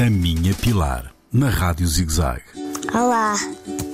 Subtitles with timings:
[0.00, 2.40] A minha Pilar, na Rádio ZigZag.
[2.94, 3.34] Olá.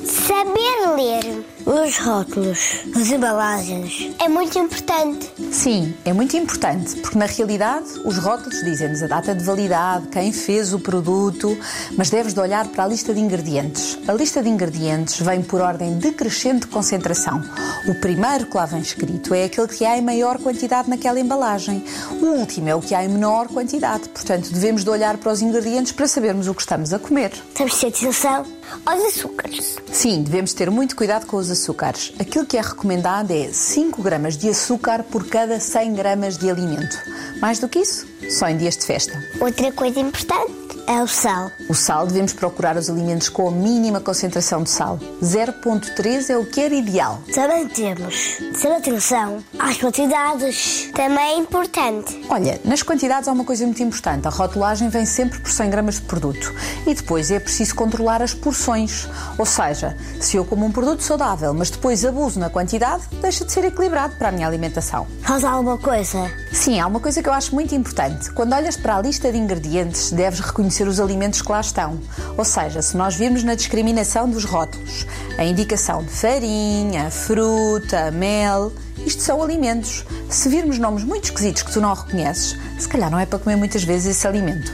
[0.04, 2.58] Saber ler os rótulos,
[2.94, 5.30] as embalagens, é muito importante.
[5.50, 10.30] Sim, é muito importante, porque na realidade os rótulos dizem-nos a data de validade, quem
[10.30, 11.56] fez o produto,
[11.96, 13.98] mas deves de olhar para a lista de ingredientes.
[14.06, 17.42] A lista de ingredientes vem por ordem decrescente de concentração.
[17.88, 21.82] O primeiro que lá vem escrito é aquele que há em maior quantidade naquela embalagem.
[22.20, 24.08] O último é o que há em menor quantidade.
[24.10, 27.32] Portanto, devemos de olhar para os ingredientes para sabermos o que estamos a comer.
[27.54, 28.44] Temos de ter atenção
[28.84, 29.76] aos açúcares.
[29.92, 32.12] Sim, devemos ter muito cuidado com os açúcares.
[32.18, 36.96] Aquilo que é recomendado é 5 gramas de açúcar por cada 100 gramas de alimento.
[37.40, 39.12] Mais do que isso, só em dias de festa.
[39.40, 41.50] Outra coisa importante é o sal.
[41.68, 44.98] O sal devemos procurar os alimentos com a mínima concentração de sal.
[45.22, 47.20] 0.3 é o que era ideal.
[47.34, 50.90] Também temos de ter atenção às quantidades.
[50.94, 52.24] Também é importante.
[52.28, 54.26] Olha, nas quantidades há uma coisa muito importante.
[54.26, 56.52] A rotulagem vem sempre por 100 gramas de produto.
[56.86, 59.08] E depois é preciso controlar as porções.
[59.38, 63.52] Ou seja, se eu como um produto saudável, mas depois abuso na quantidade, deixa de
[63.52, 65.06] ser equilibrado para a minha alimentação.
[65.22, 66.30] Faz alguma coisa?
[66.52, 68.30] Sim, há uma coisa que eu acho muito importante.
[68.32, 72.00] Quando olhas para a lista de ingredientes, deves reconhecer os alimentos que lá estão.
[72.36, 75.06] Ou seja, se nós virmos na discriminação dos rótulos
[75.38, 78.72] a indicação de farinha, fruta, mel,
[79.06, 80.04] isto são alimentos.
[80.28, 83.56] Se virmos nomes muito esquisitos que tu não reconheces, se calhar não é para comer
[83.56, 84.72] muitas vezes esse alimento.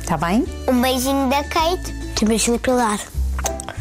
[0.00, 0.46] Está bem?
[0.68, 1.94] Um beijinho da Kate.
[2.22, 3.00] Um beijinho da Pilar.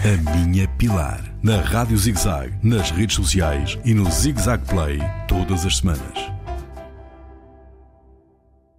[0.04, 5.78] A minha Pilar, na Rádio ZigZag, nas redes sociais e no ZigZag Play, todas as
[5.78, 6.43] semanas.